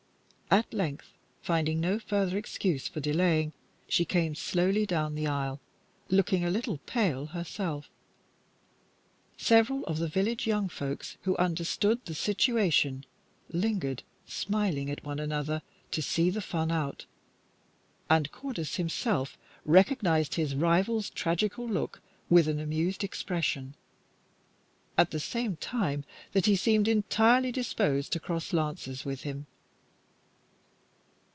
At 0.53 0.73
length, 0.73 1.13
finding 1.41 1.79
no 1.79 1.97
further 1.97 2.37
excuse 2.37 2.85
for 2.89 2.99
delaying, 2.99 3.53
she 3.87 4.03
came 4.03 4.35
slowly 4.35 4.85
down 4.85 5.15
the 5.15 5.25
aisle, 5.25 5.61
looking 6.09 6.43
a 6.43 6.49
little 6.49 6.77
pale 6.79 7.27
herself. 7.27 7.89
Several 9.37 9.85
of 9.85 9.97
the 9.97 10.09
village 10.09 10.45
young 10.45 10.67
folks 10.67 11.15
who 11.21 11.37
understood 11.37 12.03
the 12.03 12.13
situation 12.13 13.05
lingered, 13.47 14.03
smiling 14.25 14.89
at 14.89 15.05
one 15.05 15.21
other, 15.31 15.61
to 15.91 16.01
see 16.01 16.29
the 16.29 16.41
fun 16.41 16.69
out, 16.69 17.05
and 18.09 18.29
Cordis 18.33 18.75
himself 18.75 19.37
recognized 19.63 20.35
his 20.35 20.53
rival's 20.53 21.09
tragical 21.09 21.65
look 21.65 22.01
with 22.29 22.49
an 22.49 22.59
amused 22.59 23.05
expression, 23.05 23.73
at 24.97 25.11
the 25.11 25.19
same 25.21 25.55
time 25.55 26.03
that 26.33 26.45
he 26.45 26.57
seemed 26.57 26.89
entirely 26.89 27.53
disposed 27.53 28.11
to 28.11 28.19
cross 28.19 28.51
lances 28.51 29.05
with 29.05 29.21
him. 29.21 29.45